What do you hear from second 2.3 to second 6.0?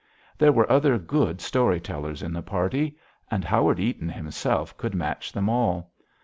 the party. And Howard Eaton himself could match them all.